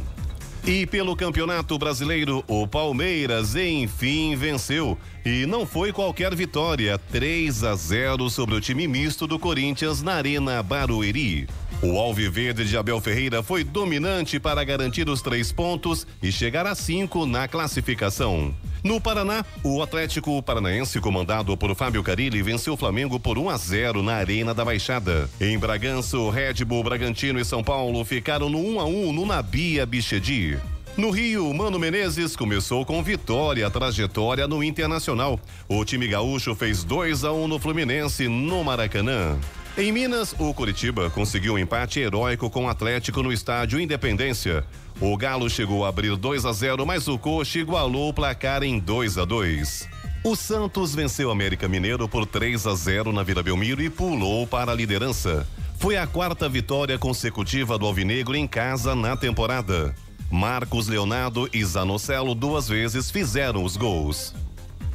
[0.66, 4.98] E pelo Campeonato Brasileiro, o Palmeiras enfim venceu.
[5.24, 10.14] E não foi qualquer vitória, 3 a 0 sobre o time misto do Corinthians na
[10.14, 11.48] Arena Barueri.
[11.82, 16.74] O Alviverde de Abel Ferreira foi dominante para garantir os três pontos e chegar a
[16.74, 18.54] cinco na classificação.
[18.84, 23.56] No Paraná, o Atlético Paranaense, comandado por Fábio Carilli, venceu o Flamengo por 1 a
[23.56, 25.28] 0 na Arena da Baixada.
[25.40, 29.24] Em Bragança, o Red Bull Bragantino e São Paulo ficaram no 1 a 1 no
[29.24, 30.58] Nabia Bichedi.
[30.98, 35.40] No Rio, Mano Menezes começou com vitória a trajetória no Internacional.
[35.66, 39.38] O time gaúcho fez 2 a 1 no Fluminense no Maracanã.
[39.78, 44.64] Em Minas, o Curitiba conseguiu um empate heróico com o Atlético no estádio Independência.
[45.00, 48.78] O Galo chegou a abrir 2 a 0, mas o Coxa igualou o placar em
[48.78, 49.88] 2 a 2.
[50.24, 54.46] O Santos venceu o América Mineiro por 3 a 0 na Vila Belmiro e pulou
[54.46, 55.46] para a liderança.
[55.78, 59.94] Foi a quarta vitória consecutiva do Alvinegro em casa na temporada.
[60.30, 64.34] Marcos Leonardo e Zanocelo duas vezes fizeram os gols.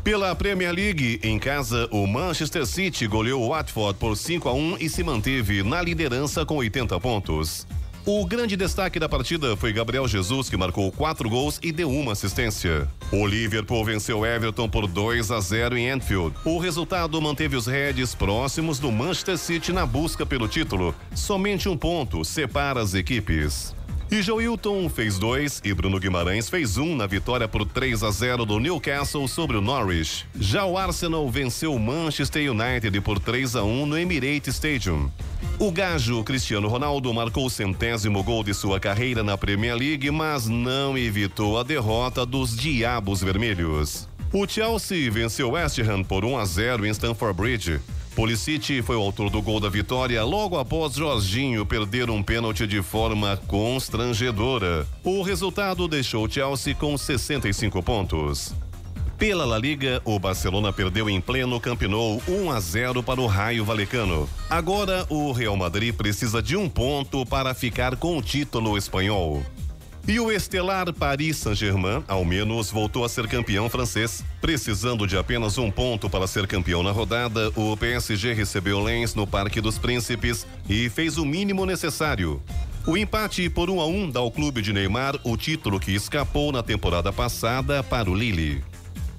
[0.05, 4.77] Pela Premier League, em casa, o Manchester City goleou o Watford por 5 a 1
[4.79, 7.65] e se manteve na liderança com 80 pontos.
[8.05, 12.11] O grande destaque da partida foi Gabriel Jesus, que marcou quatro gols e deu uma
[12.11, 12.87] assistência.
[13.11, 16.35] O Liverpool venceu Everton por 2 a 0 em Anfield.
[16.45, 20.93] O resultado manteve os Reds próximos do Manchester City na busca pelo título.
[21.15, 23.73] Somente um ponto separa as equipes.
[24.11, 28.45] E Joilton fez dois e Bruno Guimarães fez um na vitória por 3 a 0
[28.45, 30.27] do Newcastle sobre o Norwich.
[30.39, 35.09] Já o Arsenal venceu o Manchester United por 3 a 1 no Emirates Stadium.
[35.57, 40.47] O gajo Cristiano Ronaldo marcou o centésimo gol de sua carreira na Premier League, mas
[40.47, 44.07] não evitou a derrota dos Diabos Vermelhos.
[44.31, 47.79] O Chelsea venceu West Ham por 1 a 0 em Stamford Bridge.
[48.15, 52.81] Pulisic foi o autor do gol da vitória logo após Jorginho perder um pênalti de
[52.81, 54.87] forma constrangedora.
[55.03, 58.55] O resultado deixou o Chelsea com 65 pontos.
[59.17, 63.27] Pela La Liga, o Barcelona perdeu em pleno Camp Nou 1 a 0 para o
[63.27, 64.29] Raio Valecano.
[64.49, 69.43] Agora o Real Madrid precisa de um ponto para ficar com o título espanhol.
[70.07, 74.23] E o estelar Paris Saint-Germain, ao menos, voltou a ser campeão francês.
[74.39, 79.25] Precisando de apenas um ponto para ser campeão na rodada, o PSG recebeu Lens no
[79.25, 82.39] Parque dos Príncipes e fez o mínimo necessário.
[82.85, 85.79] O empate por 1 um a 1 um dá ao clube de Neymar o título
[85.79, 88.63] que escapou na temporada passada para o Lille.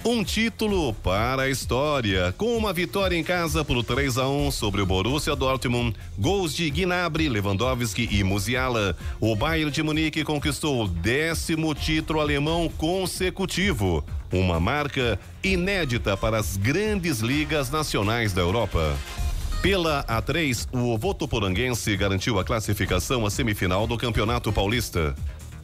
[0.09, 4.81] Um título para a história, com uma vitória em casa por 3 a 1 sobre
[4.81, 8.97] o Borussia Dortmund, gols de Gnabry, Lewandowski e Musiala.
[9.19, 16.57] O Bayern de Munique conquistou o décimo título alemão consecutivo, uma marca inédita para as
[16.57, 18.97] grandes ligas nacionais da Europa.
[19.61, 25.17] Pela A3, o Votoporanguense garantiu a classificação à semifinal do Campeonato Paulista.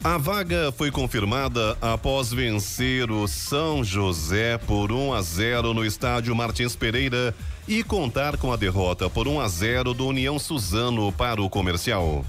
[0.03, 6.35] A vaga foi confirmada após vencer o São José por 1 a 0 no estádio
[6.35, 7.33] Martins Pereira
[7.65, 12.25] e contar com a derrota por 1 a 0 do União Suzano para o comercial.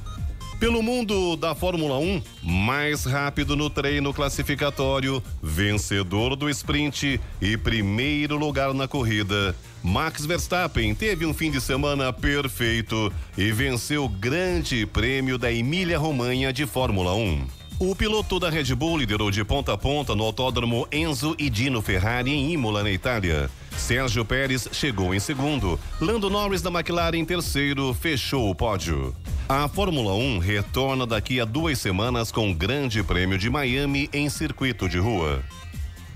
[0.60, 8.36] Pelo mundo da Fórmula 1, mais rápido no treino classificatório, vencedor do sprint e primeiro
[8.36, 9.54] lugar na corrida.
[9.82, 16.52] Max Verstappen teve um fim de semana perfeito e venceu o Grande Prêmio da Emília-Romanha
[16.52, 17.63] de Fórmula 1.
[17.86, 21.82] O piloto da Red Bull liderou de ponta a ponta no autódromo Enzo e Dino
[21.82, 23.50] Ferrari em Imola, na Itália.
[23.76, 25.78] Sérgio Pérez chegou em segundo.
[26.00, 29.14] Lando Norris da McLaren em terceiro fechou o pódio.
[29.46, 34.30] A Fórmula 1 retorna daqui a duas semanas com o Grande Prêmio de Miami em
[34.30, 35.42] circuito de rua.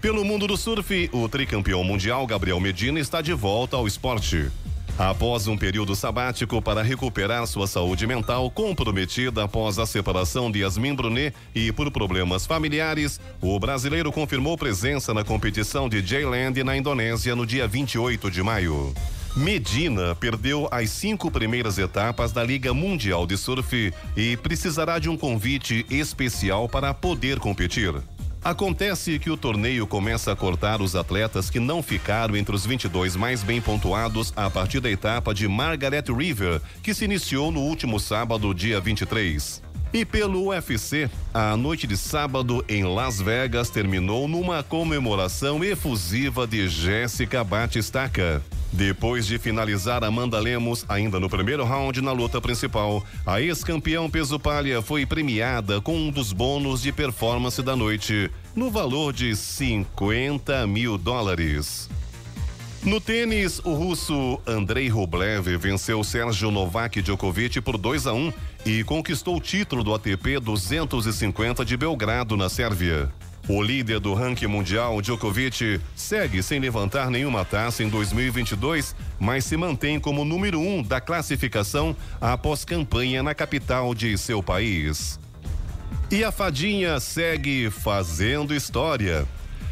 [0.01, 4.51] Pelo mundo do surf, o tricampeão mundial Gabriel Medina está de volta ao esporte.
[4.99, 10.93] Após um período sabático para recuperar sua saúde mental comprometida após a separação de Yasmin
[10.93, 17.37] Brunet e por problemas familiares, o brasileiro confirmou presença na competição de J-Land na Indonésia
[17.37, 18.93] no dia 28 de maio.
[19.37, 25.17] Medina perdeu as cinco primeiras etapas da Liga Mundial de Surf e precisará de um
[25.17, 27.95] convite especial para poder competir.
[28.43, 33.17] Acontece que o torneio começa a cortar os atletas que não ficaram entre os 22
[33.17, 37.99] mais bem pontuados a partir da etapa de Margaret River, que se iniciou no último
[37.99, 39.68] sábado, dia 23.
[39.93, 46.69] E pelo UFC, a noite de sábado em Las Vegas terminou numa comemoração efusiva de
[46.69, 48.43] Jéssica Batistaca.
[48.71, 54.39] Depois de finalizar Amanda Lemos ainda no primeiro round na luta principal, a ex-campeão peso
[54.39, 60.67] palha foi premiada com um dos bônus de performance da noite, no valor de 50
[60.67, 61.89] mil dólares.
[62.85, 68.33] No tênis, o russo Andrei Rublev venceu Sérgio Novak Djokovic por 2 a 1
[68.69, 73.11] e conquistou o título do ATP 250 de Belgrado, na Sérvia.
[73.49, 79.57] O líder do ranking mundial, Djokovic, segue sem levantar nenhuma taça em 2022, mas se
[79.57, 85.19] mantém como número um da classificação após campanha na capital de seu país.
[86.11, 89.27] E a fadinha segue fazendo história.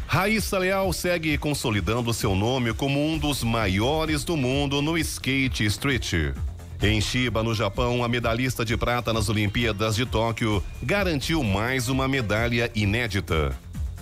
[0.07, 6.33] Raíssa Leal segue consolidando seu nome como um dos maiores do mundo no skate street.
[6.81, 12.07] Em Chiba, no Japão, a medalhista de prata nas Olimpíadas de Tóquio garantiu mais uma
[12.07, 13.57] medalha inédita.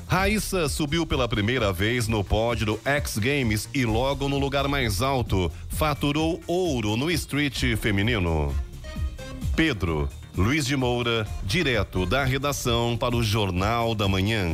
[0.08, 5.02] Raíssa subiu pela primeira vez no pódio do X Games e logo no lugar mais
[5.02, 8.54] alto faturou ouro no street feminino.
[9.56, 14.54] Pedro Luiz de Moura, direto da redação para o Jornal da Manhã.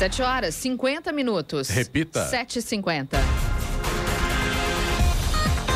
[0.00, 1.68] 7 horas, 50 minutos.
[1.68, 2.26] Repita.
[2.30, 3.18] 7h50.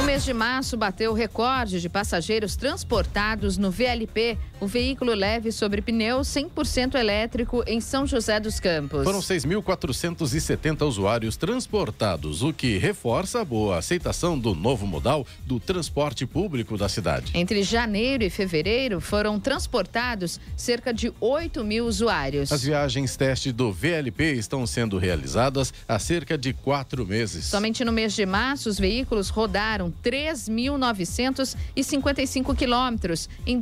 [0.06, 5.82] mês de março bateu o recorde de passageiros transportados no VLP, o veículo leve sobre
[5.82, 9.04] pneu 100% elétrico em São José dos Campos.
[9.04, 16.24] Foram 6.470 usuários transportados, o que reforça a boa aceitação do novo modal do transporte
[16.24, 17.30] público da cidade.
[17.34, 22.50] Entre janeiro e fevereiro foram transportados cerca de 8 mil usuários.
[22.50, 27.44] As viagens teste do VLP estão sendo realizadas há cerca de quatro meses.
[27.44, 33.60] Somente no mês de março, os veículos rodaram 3.955 quilômetros em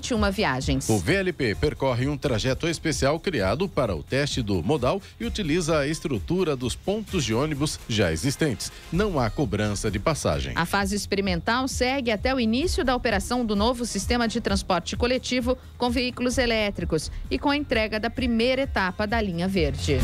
[0.00, 0.88] 221 viagens.
[0.88, 5.86] O VLP percorre um trajeto especial criado para o teste do modal e utiliza a
[5.86, 8.72] estrutura dos pontos de ônibus já existentes.
[8.92, 10.52] Não há cobrança de passagem.
[10.56, 15.56] A fase experimental segue até o início da operação do novo sistema de transporte coletivo
[15.76, 19.98] com veículos elétricos e com a entrega da primeira etapa da linha verde.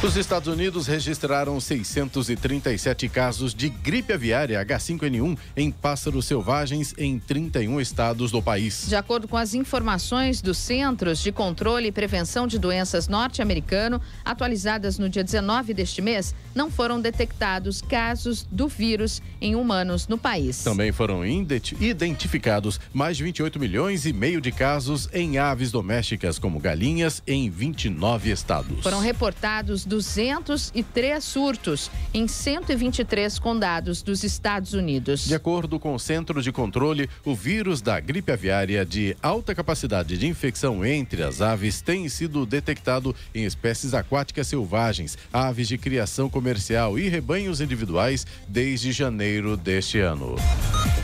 [0.00, 7.80] Os Estados Unidos registraram 637 casos de gripe aviária H5N1 em pássaros selvagens em 31
[7.80, 8.86] estados do país.
[8.86, 15.00] De acordo com as informações dos Centros de Controle e Prevenção de Doenças norte-americano, atualizadas
[15.00, 20.62] no dia 19 deste mês, não foram detectados casos do vírus em humanos no país.
[20.62, 26.60] Também foram identificados mais de 28 milhões e meio de casos em aves domésticas, como
[26.60, 28.80] galinhas, em 29 estados.
[28.84, 35.24] Foram reportados 203 surtos em 123 condados dos Estados Unidos.
[35.24, 40.16] De acordo com o Centro de Controle, o vírus da gripe aviária de alta capacidade
[40.16, 46.28] de infecção entre as aves tem sido detectado em espécies aquáticas selvagens, aves de criação
[46.28, 50.36] comercial e rebanhos individuais desde janeiro deste ano.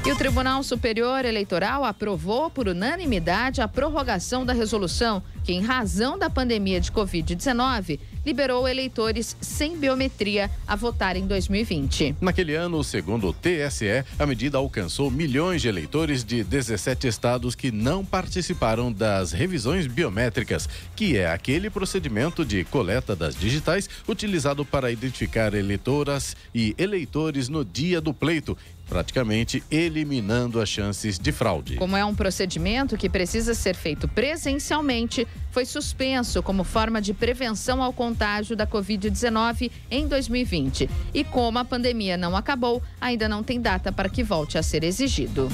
[0.07, 6.18] E o Tribunal Superior Eleitoral aprovou por unanimidade a prorrogação da resolução que, em razão
[6.18, 12.16] da pandemia de Covid-19, liberou eleitores sem biometria a votar em 2020.
[12.20, 17.70] Naquele ano, segundo o TSE, a medida alcançou milhões de eleitores de 17 estados que
[17.70, 24.91] não participaram das revisões biométricas, que é aquele procedimento de coleta das digitais utilizado para
[24.91, 28.57] identificar eleitoras e eleitores no dia do pleito
[28.95, 31.74] praticamente eliminando as chances de fraude.
[31.74, 37.82] Como é um procedimento que precisa ser feito presencialmente, foi suspenso como forma de prevenção
[37.82, 40.88] ao contágio da Covid-19 em 2020.
[41.12, 44.84] E como a pandemia não acabou, ainda não tem data para que volte a ser
[44.84, 45.51] exigido.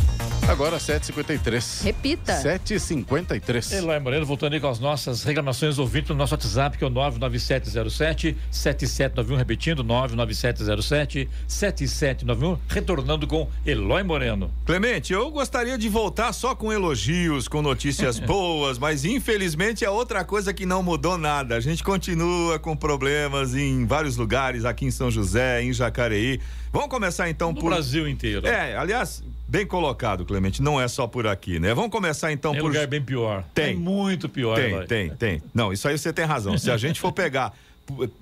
[0.50, 1.84] Agora 7h53.
[1.84, 2.42] Repita.
[2.42, 3.72] 7h53.
[3.72, 6.90] Eloy Moreno, voltando aí com as nossas reclamações ouvintes no nosso WhatsApp, que é o
[6.90, 14.50] 99707 7791, repetindo, 99707 7791, retornando com Eloy Moreno.
[14.66, 20.24] Clemente, eu gostaria de voltar só com elogios, com notícias boas, mas infelizmente é outra
[20.24, 21.54] coisa que não mudou nada.
[21.54, 26.40] A gente continua com problemas em vários lugares, aqui em São José, em Jacareí.
[26.72, 27.70] Vamos começar então no por.
[27.70, 28.44] Brasil inteiro.
[28.44, 30.60] É, aliás, bem colocado, Clemente.
[30.60, 31.72] Não é só por aqui, né?
[31.72, 32.66] Vamos começar então tem por.
[32.66, 33.44] lugar bem pior.
[33.54, 33.74] Tem.
[33.74, 34.56] É muito pior.
[34.56, 34.86] Tem, Eloy.
[34.88, 35.42] tem, tem.
[35.54, 36.58] Não, isso aí você tem razão.
[36.58, 37.52] Se a gente for pegar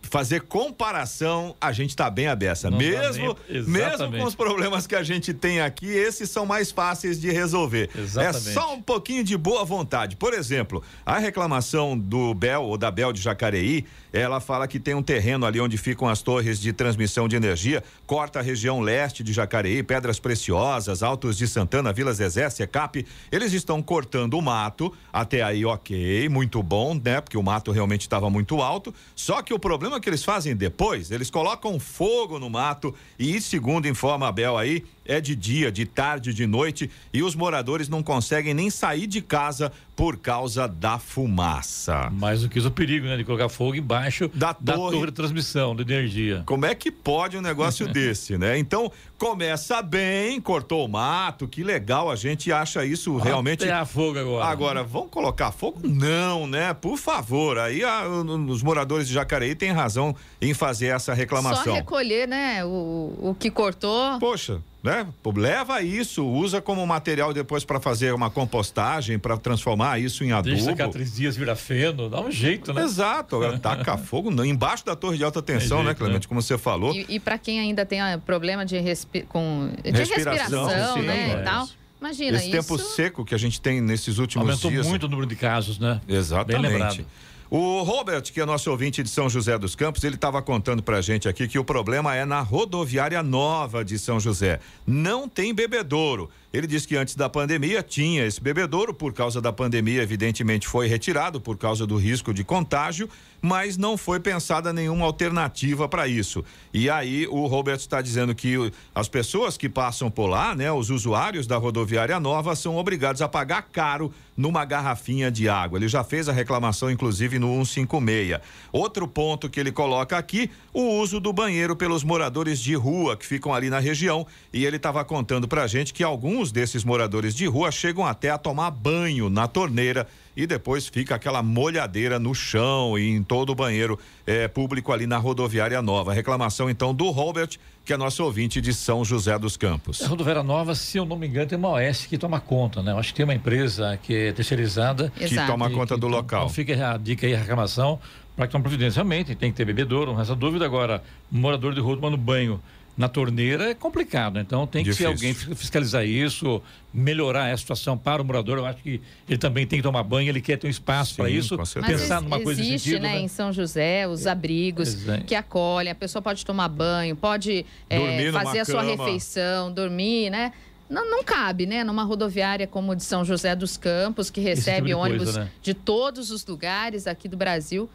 [0.02, 2.70] fazer comparação, a gente tá bem abessa.
[2.70, 6.46] Não dá mesmo, nem- mesmo com os problemas que a gente tem aqui, esses são
[6.46, 7.90] mais fáceis de resolver.
[7.96, 8.48] Exatamente.
[8.48, 10.16] É só um pouquinho de boa vontade.
[10.16, 14.94] Por exemplo, a reclamação do Bel ou da Bel de Jacareí, ela fala que tem
[14.94, 19.22] um terreno ali onde ficam as torres de transmissão de energia, corta a região leste
[19.22, 23.04] de Jacareí, Pedras Preciosas, Altos de Santana, Vila Zezé, Secap.
[23.30, 27.20] Eles estão cortando o mato, até aí ok, muito bom, né?
[27.20, 28.94] Porque o mato realmente estava muito alto.
[29.14, 33.40] Só que o problema é que eles fazem depois, eles colocam fogo no mato e,
[33.40, 37.88] segundo informa a Bel aí, é de dia, de tarde, de noite e os moradores
[37.88, 42.09] não conseguem nem sair de casa por causa da fumaça.
[42.12, 43.16] Mais do que isso, o perigo, né?
[43.16, 46.42] De colocar fogo embaixo da torre, de transmissão de energia.
[46.46, 48.56] Como é que pode um negócio desse, né?
[48.59, 53.64] Então, começa bem, cortou o mato, que legal, a gente acha isso realmente.
[53.64, 54.44] Até a fogo agora.
[54.46, 55.80] Agora, vão colocar fogo?
[55.82, 56.72] Não, né?
[56.74, 57.59] Por favor.
[57.59, 61.64] Aí a- os moradores de Jacareí têm razão em fazer essa reclamação.
[61.64, 64.18] Só recolher, né, o, o que cortou.
[64.20, 65.07] Poxa, né?
[65.37, 70.55] Leva isso, usa como material depois para fazer uma compostagem, para transformar isso em adubo.
[70.55, 72.83] Deixa secar três dias, vira feno, dá um jeito, né?
[72.83, 76.29] Exato, taca fogo não, embaixo da torre de alta tensão, né, jeito, Clemente?
[76.29, 76.95] Como você falou.
[76.95, 81.03] E, e para quem ainda tem ah, problema de, respi com, de Respiração, respiração, sim,
[81.03, 81.41] né, é.
[81.41, 81.68] e tal.
[82.01, 82.57] Imagina Esse isso.
[82.57, 84.87] tempo seco que a gente tem nesses últimos Aumentou dias.
[84.87, 86.01] muito o número de casos, né?
[86.07, 86.62] Bem Exatamente.
[86.62, 87.07] lembrado.
[87.51, 91.01] O Robert, que é nosso ouvinte de São José dos Campos, ele estava contando pra
[91.01, 94.61] gente aqui que o problema é na rodoviária nova de São José.
[94.86, 96.28] Não tem bebedouro.
[96.59, 100.88] Ele disse que antes da pandemia tinha esse bebedouro, por causa da pandemia, evidentemente foi
[100.88, 103.09] retirado por causa do risco de contágio,
[103.40, 106.44] mas não foi pensada nenhuma alternativa para isso.
[106.74, 110.90] E aí o Roberto está dizendo que as pessoas que passam por lá, né, os
[110.90, 115.78] usuários da rodoviária nova, são obrigados a pagar caro numa garrafinha de água.
[115.78, 118.40] Ele já fez a reclamação, inclusive, no 156.
[118.72, 123.26] Outro ponto que ele coloca aqui, o uso do banheiro pelos moradores de rua que
[123.26, 124.26] ficam ali na região.
[124.52, 128.38] E ele estava contando pra gente que alguns desses moradores de rua chegam até a
[128.38, 133.55] tomar banho na torneira e depois fica aquela molhadeira no chão e em todo o
[133.55, 136.12] banheiro eh, público ali na rodoviária nova.
[136.12, 137.51] Reclamação então do Robert,
[137.84, 140.03] que é nosso ouvinte de São José dos Campos.
[140.03, 142.92] A Rodoviária Nova, se eu não me engano, tem uma OS que toma conta, né?
[142.92, 145.11] Eu acho que tem uma empresa que é terceirizada.
[145.16, 145.51] Que Exato.
[145.51, 146.42] toma conta do local.
[146.42, 147.99] Então fica a dica aí, a reclamação,
[148.36, 148.99] para que tome providência.
[148.99, 150.64] Realmente, tem que ter bebedouro, não resta dúvida.
[150.64, 152.61] Agora, morador de rua tomando banho
[152.99, 154.40] na torneira é complicado.
[154.40, 155.07] Então tem que Difícil.
[155.07, 156.61] ser alguém fi- fiscalizar isso,
[156.92, 158.59] melhorar a situação para o morador.
[158.59, 161.30] Eu acho que ele também tem que tomar banho, ele quer ter um espaço para
[161.30, 161.57] isso.
[161.57, 163.03] Mas Pensar numa coisa nesse existe, sentido.
[163.05, 163.20] né, né?
[163.20, 165.24] em São José, os abrigos Exato.
[165.24, 169.05] que acolhem, a pessoa pode tomar banho, pode é, fazer a sua cama.
[169.05, 170.53] refeição, dormir, né?
[170.90, 171.84] Não, não cabe, né?
[171.84, 175.49] Numa rodoviária como de São José dos Campos, que recebe tipo de coisa, ônibus né?
[175.62, 177.88] de todos os lugares aqui do Brasil,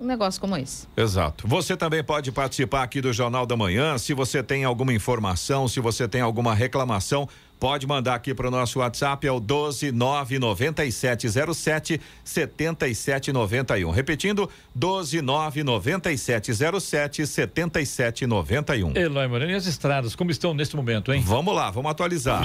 [0.00, 0.88] um negócio como esse.
[0.96, 1.46] Exato.
[1.46, 3.98] Você também pode participar aqui do Jornal da Manhã.
[3.98, 7.28] Se você tem alguma informação, se você tem alguma reclamação,
[7.60, 13.90] pode mandar aqui para o nosso WhatsApp, é o 1299707 7791.
[13.90, 18.96] Repetindo, 1299707 7791.
[18.96, 21.22] Eloy Moreno, e as estradas, como estão neste momento, hein?
[21.24, 22.42] Vamos lá, vamos atualizar.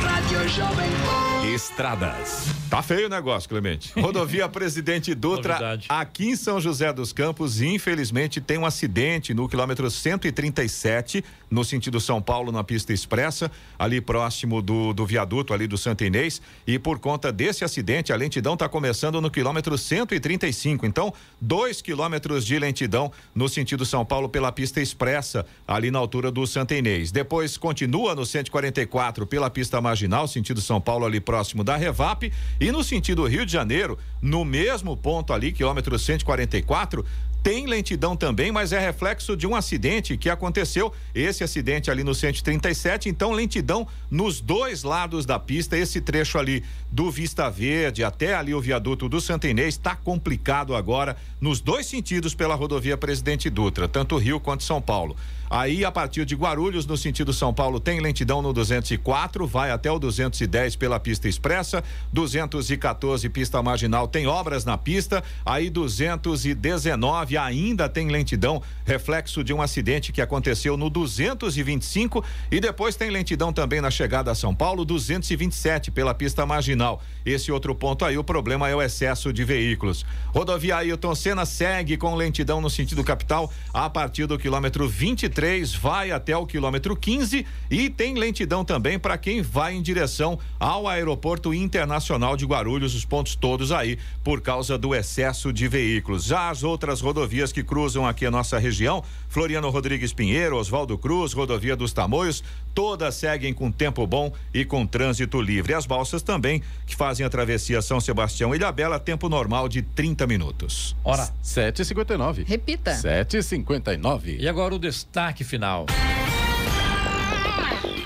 [0.00, 1.32] Rádio Jovem Pan.
[1.54, 2.46] Estradas.
[2.70, 3.92] Tá feio o negócio, Clemente.
[4.00, 5.86] Rodovia Presidente Dutra, Novidade.
[5.88, 12.00] aqui em São José dos Campos, infelizmente tem um acidente no quilômetro 137, no sentido
[12.00, 14.21] São Paulo, na pista expressa, ali próximo
[14.62, 16.40] do, do viaduto ali do Santo Inês.
[16.66, 20.86] E por conta desse acidente, a lentidão está começando no quilômetro 135.
[20.86, 26.30] Então, dois quilômetros de lentidão no sentido São Paulo pela pista expressa, ali na altura
[26.30, 27.10] do Santo Inês.
[27.10, 32.32] Depois continua no 144 pela pista marginal, sentido São Paulo, ali próximo da Revap.
[32.60, 37.04] E no sentido Rio de Janeiro, no mesmo ponto ali, quilômetro 144,
[37.42, 40.92] tem lentidão também, mas é reflexo de um acidente que aconteceu.
[41.14, 45.76] Esse acidente ali no 137, então lentidão nos dois lados da pista.
[45.76, 50.76] Esse trecho ali do Vista Verde até ali o viaduto do Santo Inês está complicado
[50.76, 55.16] agora nos dois sentidos pela rodovia Presidente Dutra, tanto Rio quanto São Paulo.
[55.54, 59.92] Aí, a partir de Guarulhos, no sentido São Paulo, tem lentidão no 204, vai até
[59.92, 67.86] o 210 pela pista expressa, 214 pista marginal tem obras na pista, aí 219 ainda
[67.86, 73.82] tem lentidão, reflexo de um acidente que aconteceu no 225 e depois tem lentidão também
[73.82, 77.02] na chegada a São Paulo, 227 pela pista marginal.
[77.26, 80.06] Esse outro ponto aí, o problema é o excesso de veículos.
[80.28, 85.41] Rodovia Ailton Senna segue com lentidão no sentido capital a partir do quilômetro 23,
[85.74, 90.86] vai até o quilômetro 15 e tem lentidão também para quem vai em direção ao
[90.86, 96.24] Aeroporto Internacional de Guarulhos, os pontos todos aí por causa do excesso de veículos.
[96.24, 101.32] Já as outras rodovias que cruzam aqui a nossa região, Floriano Rodrigues Pinheiro, Oswaldo Cruz,
[101.32, 102.44] Rodovia dos Tamoios,
[102.74, 105.74] todas seguem com tempo bom e com trânsito livre.
[105.74, 110.26] As balsas também, que fazem a travessia São Sebastião e Ilhabela, tempo normal de 30
[110.26, 110.96] minutos.
[111.04, 112.46] Hora 7h59.
[112.46, 112.92] Repita.
[112.92, 114.38] 7h59.
[114.38, 115.86] E agora o destaque final.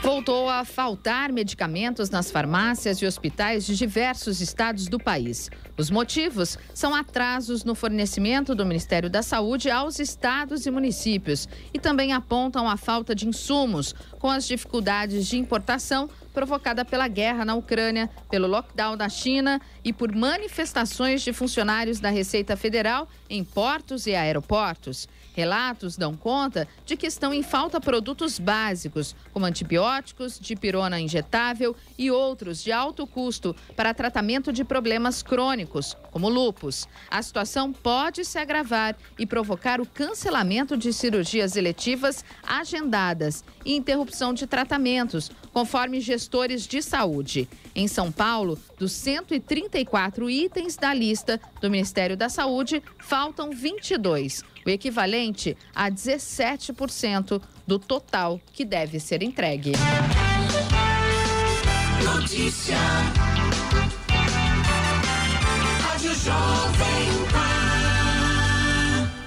[0.07, 5.51] Voltou a faltar medicamentos nas farmácias e hospitais de diversos estados do país.
[5.77, 11.81] Os motivos são atrasos no fornecimento do Ministério da Saúde aos estados e municípios e
[11.81, 17.57] também apontam a falta de insumos, com as dificuldades de importação provocada pela guerra na
[17.57, 24.07] Ucrânia, pelo lockdown na China e por manifestações de funcionários da Receita Federal em portos
[24.07, 25.09] e aeroportos.
[25.37, 32.11] Relatos dão conta de que estão em falta produtos básicos, como antibióticos, dipirona injetável e
[32.11, 36.89] outros de alto custo para tratamento de problemas crônicos, como lupus.
[37.11, 44.33] A situação pode se agravar e provocar o cancelamento de cirurgias eletivas agendadas e interrupção
[44.33, 47.47] de tratamentos, conforme gestores de saúde.
[47.77, 54.71] Em São Paulo, dos 134 itens da lista do Ministério da Saúde, faltam 22, o
[54.71, 59.73] equivalente a 17% do total que deve ser entregue.
[62.03, 62.79] Notícia.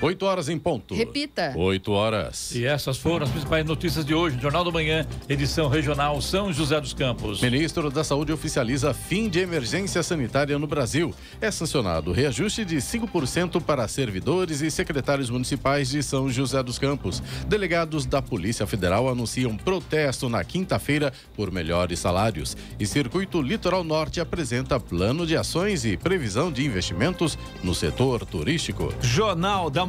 [0.02, 0.96] 8 horas em ponto.
[0.96, 1.54] Repita.
[1.58, 2.56] 8 horas.
[2.56, 6.80] E essas foram as principais notícias de hoje Jornal da Manhã, edição regional São José
[6.80, 7.42] dos Campos.
[7.42, 11.14] Ministro da Saúde oficializa fim de emergência sanitária no Brasil.
[11.42, 17.22] É sancionado reajuste de 5% para servidores e secretários municipais de São José dos Campos.
[17.48, 22.56] Delegados da Polícia Federal anunciam protesto na quinta-feira por melhores salários.
[22.80, 28.94] E Circuito Litoral Norte apresenta plano de ações e previsão de investimentos no setor turístico.
[29.02, 29.89] Jornal da